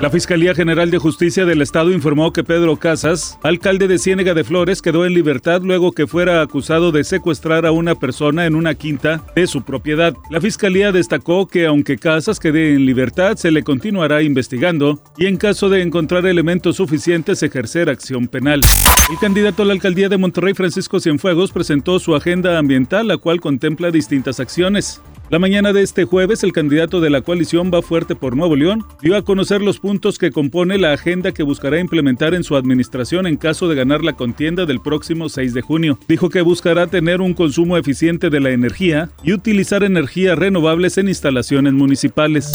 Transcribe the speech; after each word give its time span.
La 0.00 0.08
Fiscalía 0.08 0.54
General 0.54 0.90
de 0.90 0.96
Justicia 0.96 1.44
del 1.44 1.60
Estado 1.60 1.92
informó 1.92 2.32
que 2.32 2.42
Pedro 2.42 2.78
Casas, 2.78 3.38
alcalde 3.42 3.86
de 3.86 3.98
Ciénega 3.98 4.32
de 4.32 4.44
Flores, 4.44 4.80
quedó 4.80 5.04
en 5.04 5.12
libertad 5.12 5.60
luego 5.62 5.92
que 5.92 6.06
fuera 6.06 6.40
acusado 6.40 6.90
de 6.90 7.04
secuestrar 7.04 7.66
a 7.66 7.72
una 7.72 7.94
persona 7.94 8.46
en 8.46 8.54
una 8.54 8.74
quinta 8.74 9.22
de 9.36 9.46
su 9.46 9.62
propiedad. 9.62 10.14
La 10.30 10.40
Fiscalía 10.40 10.90
destacó 10.90 11.46
que 11.46 11.66
aunque 11.66 11.98
Casas 11.98 12.40
quede 12.40 12.72
en 12.72 12.86
libertad, 12.86 13.36
se 13.36 13.50
le 13.50 13.62
continuará 13.62 14.22
investigando 14.22 15.02
y 15.18 15.26
en 15.26 15.36
caso 15.36 15.68
de 15.68 15.82
encontrar 15.82 16.24
elementos 16.24 16.76
suficientes 16.76 17.42
ejercer 17.42 17.90
acción 17.90 18.26
penal. 18.26 18.62
El 19.10 19.18
candidato 19.18 19.64
a 19.64 19.66
la 19.66 19.74
alcaldía 19.74 20.08
de 20.08 20.16
Monterrey, 20.16 20.54
Francisco 20.54 20.98
Cienfuegos, 20.98 21.52
presentó 21.52 21.98
su 21.98 22.16
agenda 22.16 22.58
ambiental, 22.58 23.06
la 23.06 23.18
cual 23.18 23.38
contempla 23.38 23.90
distintas 23.90 24.40
acciones. 24.40 25.02
La 25.30 25.38
mañana 25.38 25.72
de 25.72 25.82
este 25.82 26.06
jueves, 26.06 26.42
el 26.42 26.52
candidato 26.52 27.00
de 27.00 27.08
la 27.08 27.20
coalición 27.20 27.70
Va 27.72 27.82
Fuerte 27.82 28.16
por 28.16 28.36
Nuevo 28.36 28.56
León 28.56 28.84
dio 29.00 29.16
a 29.16 29.22
conocer 29.22 29.62
los 29.62 29.78
puntos 29.78 30.18
que 30.18 30.32
compone 30.32 30.76
la 30.76 30.92
agenda 30.92 31.30
que 31.30 31.44
buscará 31.44 31.78
implementar 31.78 32.34
en 32.34 32.42
su 32.42 32.56
administración 32.56 33.28
en 33.28 33.36
caso 33.36 33.68
de 33.68 33.76
ganar 33.76 34.02
la 34.02 34.14
contienda 34.14 34.66
del 34.66 34.80
próximo 34.80 35.28
6 35.28 35.54
de 35.54 35.62
junio. 35.62 36.00
Dijo 36.08 36.30
que 36.30 36.40
buscará 36.40 36.88
tener 36.88 37.20
un 37.20 37.34
consumo 37.34 37.76
eficiente 37.76 38.28
de 38.28 38.40
la 38.40 38.50
energía 38.50 39.08
y 39.22 39.32
utilizar 39.32 39.84
energías 39.84 40.36
renovables 40.36 40.98
en 40.98 41.06
instalaciones 41.06 41.74
municipales 41.74 42.50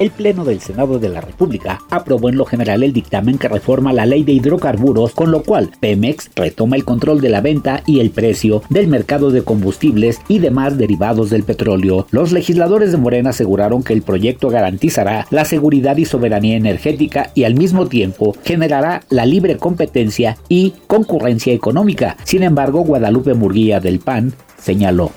el 0.00 0.10
Pleno 0.10 0.44
del 0.44 0.60
Senado 0.60 0.98
de 0.98 1.08
la 1.08 1.20
República 1.20 1.80
aprobó 1.90 2.28
en 2.28 2.36
lo 2.36 2.44
general 2.44 2.82
el 2.82 2.92
dictamen 2.92 3.38
que 3.38 3.48
reforma 3.48 3.92
la 3.92 4.06
ley 4.06 4.22
de 4.24 4.32
hidrocarburos, 4.32 5.12
con 5.12 5.30
lo 5.30 5.42
cual 5.42 5.70
Pemex 5.80 6.30
retoma 6.34 6.76
el 6.76 6.84
control 6.84 7.20
de 7.20 7.28
la 7.28 7.40
venta 7.40 7.82
y 7.86 8.00
el 8.00 8.10
precio 8.10 8.62
del 8.68 8.88
mercado 8.88 9.30
de 9.30 9.42
combustibles 9.42 10.20
y 10.28 10.38
demás 10.38 10.78
derivados 10.78 11.30
del 11.30 11.44
petróleo. 11.44 12.06
Los 12.10 12.32
legisladores 12.32 12.92
de 12.92 12.98
Morena 12.98 13.30
aseguraron 13.30 13.82
que 13.82 13.92
el 13.92 14.02
proyecto 14.02 14.48
garantizará 14.48 15.26
la 15.30 15.44
seguridad 15.44 15.96
y 15.96 16.04
soberanía 16.04 16.56
energética 16.56 17.30
y 17.34 17.44
al 17.44 17.54
mismo 17.54 17.86
tiempo 17.86 18.36
generará 18.44 19.02
la 19.08 19.26
libre 19.26 19.56
competencia 19.56 20.36
y 20.48 20.74
concurrencia 20.86 21.52
económica. 21.52 22.16
Sin 22.24 22.42
embargo, 22.42 22.80
Guadalupe 22.80 23.34
Murguía 23.34 23.80
del 23.80 24.00
PAN 24.00 24.32
señaló. 24.58 25.12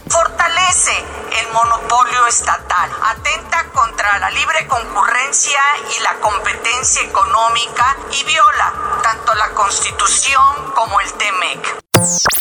Estatal, 2.28 2.90
atenta 3.04 3.66
contra 3.74 4.18
la 4.20 4.30
libre 4.32 4.66
concurrencia 4.68 5.60
y 5.96 6.02
la 6.02 6.14
competencia 6.16 7.04
económica 7.04 7.98
y 8.12 8.24
viola 8.24 8.74
tanto 9.04 9.36
la 9.36 9.50
Constitución 9.50 10.72
como 10.74 11.00
el 11.02 11.14
TEMEC. 11.14 11.85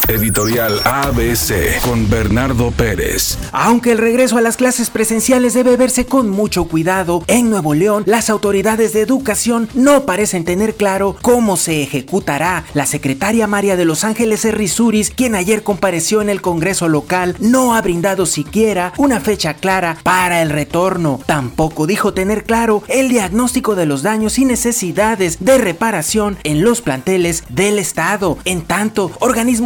Editorial 0.08 0.80
ABC 0.84 1.80
con 1.80 2.10
Bernardo 2.10 2.70
Pérez. 2.70 3.38
Aunque 3.52 3.92
el 3.92 3.98
regreso 3.98 4.36
a 4.36 4.42
las 4.42 4.58
clases 4.58 4.90
presenciales 4.90 5.54
debe 5.54 5.78
verse 5.78 6.04
con 6.04 6.28
mucho 6.28 6.64
cuidado, 6.64 7.24
en 7.26 7.48
Nuevo 7.48 7.72
León 7.72 8.02
las 8.06 8.28
autoridades 8.28 8.92
de 8.92 9.00
educación 9.00 9.68
no 9.72 10.04
parecen 10.04 10.44
tener 10.44 10.74
claro 10.74 11.16
cómo 11.22 11.56
se 11.56 11.82
ejecutará. 11.82 12.64
La 12.74 12.84
secretaria 12.84 13.46
María 13.46 13.76
de 13.76 13.86
Los 13.86 14.04
Ángeles 14.04 14.44
Errizuris, 14.44 15.10
quien 15.10 15.34
ayer 15.34 15.62
compareció 15.62 16.20
en 16.20 16.28
el 16.28 16.42
Congreso 16.42 16.88
local, 16.88 17.34
no 17.40 17.74
ha 17.74 17.80
brindado 17.80 18.26
siquiera 18.26 18.92
una 18.98 19.20
fecha 19.20 19.54
clara 19.54 19.96
para 20.02 20.42
el 20.42 20.50
retorno. 20.50 21.20
Tampoco 21.24 21.86
dijo 21.86 22.12
tener 22.12 22.44
claro 22.44 22.82
el 22.88 23.08
diagnóstico 23.08 23.74
de 23.74 23.86
los 23.86 24.02
daños 24.02 24.38
y 24.38 24.44
necesidades 24.44 25.38
de 25.40 25.56
reparación 25.56 26.36
en 26.44 26.62
los 26.62 26.82
planteles 26.82 27.44
del 27.48 27.78
Estado. 27.78 28.36
En 28.44 28.62
tanto, 28.62 29.10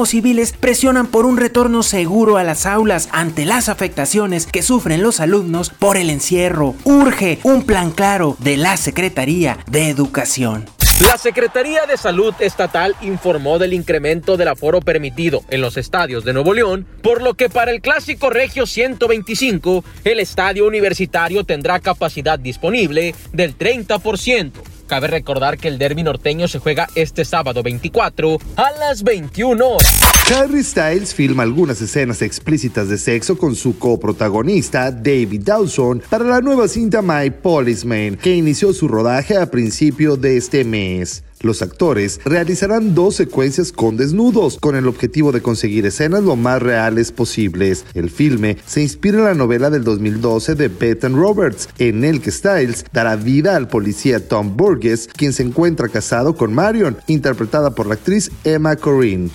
civiles 0.07 0.53
presionan 0.53 1.07
por 1.07 1.27
un 1.27 1.37
retorno 1.37 1.83
seguro 1.83 2.37
a 2.37 2.45
las 2.45 2.67
aulas 2.67 3.09
ante 3.13 3.45
las 3.45 3.69
afectaciones 3.69 4.47
que 4.47 4.63
sufren 4.63 5.03
los 5.03 5.21
alumnos 5.21 5.71
por 5.71 5.97
el 5.97 6.11
encierro. 6.11 6.75
Urge 6.85 7.39
un 7.43 7.65
plan 7.65 7.91
claro 7.91 8.37
de 8.39 8.57
la 8.57 8.77
Secretaría 8.77 9.59
de 9.71 9.89
Educación. 9.89 10.67
La 11.01 11.17
Secretaría 11.17 11.87
de 11.87 11.97
Salud 11.97 12.35
Estatal 12.41 12.97
informó 13.03 13.61
del 13.61 13.73
incremento 13.73 14.37
del 14.37 14.49
aforo 14.49 14.81
permitido 14.81 15.43
en 15.49 15.61
los 15.61 15.77
estadios 15.77 16.25
de 16.25 16.33
Nuevo 16.33 16.55
León, 16.55 16.87
por 17.03 17.23
lo 17.23 17.35
que 17.35 17.49
para 17.49 17.71
el 17.71 17.81
Clásico 17.81 18.31
Regio 18.31 18.67
125, 18.67 19.85
el 20.03 20.19
estadio 20.19 20.67
universitario 20.67 21.45
tendrá 21.45 21.79
capacidad 21.79 22.37
disponible 22.37 23.15
del 23.33 23.57
30%. 23.57 24.51
Cabe 24.89 25.07
recordar 25.07 25.59
que 25.59 25.69
el 25.69 25.77
derby 25.77 26.03
norteño 26.03 26.49
se 26.49 26.59
juega 26.59 26.89
este 26.95 27.27
sábado 27.27 27.63
24 27.63 28.39
a 28.57 28.71
las 28.73 29.03
21 29.03 29.65
horas. 29.65 30.01
Harry 30.35 30.65
Styles 30.65 31.15
filma 31.15 31.43
algunas 31.43 31.81
escenas 31.83 32.23
explícitas 32.23 32.89
de 32.89 32.97
sexo 32.97 33.37
con 33.37 33.55
su 33.55 33.79
coprotagonista 33.79 34.91
David 34.91 35.43
Dawson 35.45 36.03
para 36.09 36.25
la 36.25 36.41
nueva 36.41 36.69
cinta 36.69 37.03
My 37.03 37.31
Policeman, 37.31 38.17
que 38.17 38.35
inició 38.35 38.73
su 38.73 38.89
rodaje 38.89 39.37
a 39.37 39.51
principio 39.51 40.17
de 40.17 40.39
este 40.39 40.65
mes. 40.65 41.23
Los 41.41 41.63
actores 41.63 42.21
realizarán 42.25 42.95
dos 42.95 43.17
secuencias 43.17 43.73
con 43.73 43.97
desnudos, 43.97 44.59
con 44.59 44.77
el 44.77 44.89
objetivo 44.89 45.33
de 45.33 45.43
conseguir 45.43 45.87
escenas 45.87 46.23
lo 46.23 46.37
más 46.37 46.61
reales 46.61 47.13
posibles. 47.13 47.85
El 47.95 48.11
filme 48.11 48.57
se 48.67 48.83
inspira 48.83 49.19
en 49.19 49.25
la 49.25 49.35
novela 49.35 49.71
del 49.71 49.85
2012 49.85 50.55
de 50.55 50.69
Bethan 50.69 51.15
Roberts, 51.15 51.69
en 51.79 52.05
el 52.05 52.21
que 52.21 52.31
Styles 52.31 52.85
dará 52.93 53.17
vida 53.17 53.57
al 53.57 53.69
policía 53.69 54.27
Tom 54.27 54.57
Burgess, 54.57 55.09
quien 55.09 55.33
se 55.33 55.43
encuentra 55.43 55.89
casado 55.89 56.37
con 56.37 56.53
Marion, 56.53 56.97
interpretada 57.07 57.71
por 57.71 57.87
la 57.87 57.95
actriz 57.95 58.31
Emma 58.45 58.77
Corrin. 58.77 59.31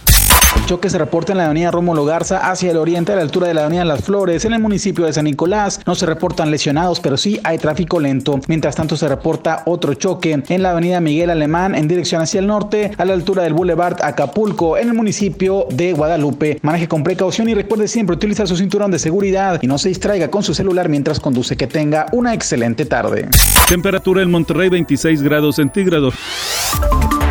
Choque 0.66 0.90
se 0.90 0.98
reporta 0.98 1.34
en 1.34 1.40
la 1.40 1.46
avenida 1.46 1.72
Rómulo 1.72 2.06
Garza 2.06 2.50
hacia 2.50 2.72
el 2.72 2.78
oriente 2.78 3.12
a 3.12 3.18
la 3.18 3.22
altura 3.22 3.48
de 3.48 3.54
la 3.54 3.66
avenida 3.66 3.84
Las 3.84 4.06
Flores 4.06 4.46
en 4.46 4.54
el 4.54 4.62
municipio 4.62 5.06
de 5.06 5.12
San 5.12 5.26
Nicolás. 5.26 5.82
No 5.86 5.94
se 5.94 6.06
reportan 6.06 6.52
lesionados, 6.52 7.02
pero 7.02 7.18
sí 7.18 7.38
hay 7.44 7.58
tráfico 7.58 8.00
lento. 8.00 8.40
Mientras 8.48 8.76
tanto 8.76 8.96
se 8.96 9.10
reporta 9.10 9.64
otro 9.66 9.94
choque 9.94 10.42
en 10.48 10.64
la 10.64 10.72
avenida 10.72 11.02
Miguel 11.02 11.32
Alemán 11.32 11.76
en 11.76 11.90
dirección 11.90 12.22
hacia 12.22 12.40
el 12.40 12.48
norte 12.48 12.92
a 12.98 13.04
la 13.04 13.14
altura 13.14 13.44
del 13.44 13.54
Boulevard 13.54 14.02
Acapulco 14.02 14.78
en 14.78 14.88
el 14.88 14.94
municipio 14.94 15.68
de 15.70 15.92
Guadalupe. 15.92 16.60
Maneje 16.62 16.88
con 16.88 17.04
precaución 17.04 17.50
y 17.50 17.54
recuerde 17.54 17.90
siempre 17.90 18.16
utilizar 18.16 18.48
su 18.48 18.56
cinturón 18.56 18.90
de 18.90 19.00
seguridad 19.00 19.60
y 19.62 19.68
no 19.68 19.78
se 19.78 19.90
distraiga 19.90 20.32
con 20.32 20.44
su 20.44 20.54
celular 20.54 20.88
mientras 20.88 21.20
conduce. 21.20 21.58
Que 21.58 21.68
tenga 21.68 22.06
una 22.14 22.34
excelente 22.34 22.86
tarde. 22.86 23.28
Temperatura 23.68 24.22
en 24.22 24.32
Monterrey 24.32 24.70
26 24.70 25.24
grados 25.24 25.58
centígrados. 25.58 26.14